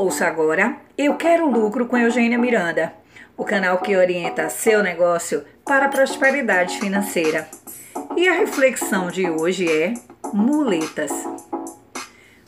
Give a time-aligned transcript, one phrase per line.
[0.00, 2.94] Ouça agora Eu Quero Lucro com Eugênia Miranda,
[3.36, 7.48] o canal que orienta seu negócio para a prosperidade financeira.
[8.16, 9.94] E a reflexão de hoje é
[10.32, 11.10] muletas.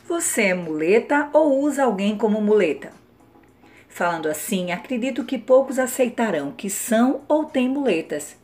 [0.07, 2.93] Você é muleta ou usa alguém como muleta?
[3.89, 8.37] Falando assim, acredito que poucos aceitarão que são ou têm muletas.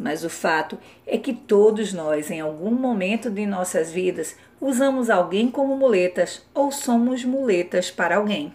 [0.00, 5.50] Mas o fato é que todos nós, em algum momento de nossas vidas, usamos alguém
[5.50, 8.54] como muletas ou somos muletas para alguém.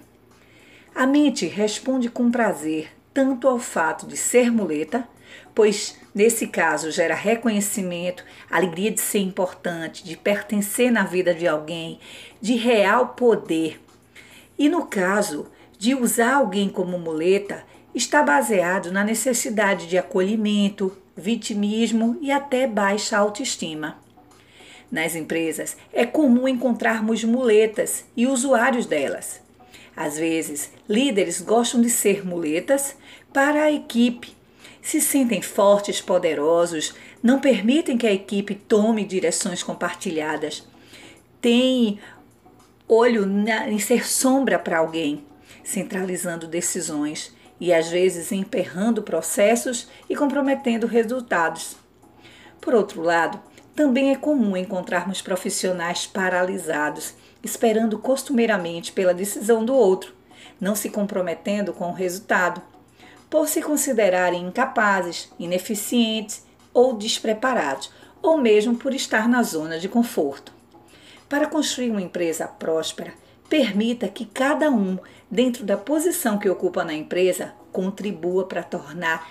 [0.95, 5.07] A mente responde com prazer tanto ao fato de ser muleta,
[5.53, 11.99] pois nesse caso gera reconhecimento, alegria de ser importante, de pertencer na vida de alguém,
[12.41, 13.79] de real poder.
[14.57, 15.45] E no caso
[15.77, 23.17] de usar alguém como muleta, está baseado na necessidade de acolhimento, vitimismo e até baixa
[23.17, 23.97] autoestima.
[24.91, 29.41] Nas empresas, é comum encontrarmos muletas e usuários delas.
[29.95, 32.95] Às vezes, líderes gostam de ser muletas
[33.33, 34.35] para a equipe.
[34.81, 40.67] Se sentem fortes, poderosos, não permitem que a equipe tome direções compartilhadas.
[41.41, 41.99] Têm
[42.87, 45.23] olho na, em ser sombra para alguém,
[45.63, 51.75] centralizando decisões e às vezes emperrando processos e comprometendo resultados.
[52.59, 53.39] Por outro lado,
[53.75, 60.13] também é comum encontrarmos profissionais paralisados, esperando costumeiramente pela decisão do outro,
[60.59, 62.61] não se comprometendo com o resultado,
[63.29, 70.53] por se considerarem incapazes, ineficientes ou despreparados, ou mesmo por estar na zona de conforto.
[71.27, 73.13] Para construir uma empresa próspera,
[73.49, 74.97] permita que cada um,
[75.29, 79.27] dentro da posição que ocupa na empresa, contribua para tornar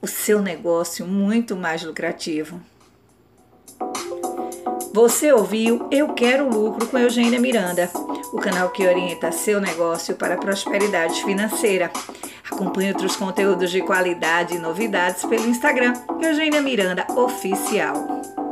[0.00, 2.60] o seu negócio muito mais lucrativo.
[4.92, 7.90] Você ouviu Eu Quero Lucro com Eugênia Miranda,
[8.32, 11.90] o canal que orienta seu negócio para a prosperidade financeira.
[12.50, 18.45] Acompanhe outros conteúdos de qualidade e novidades pelo Instagram Eugênia Miranda Oficial.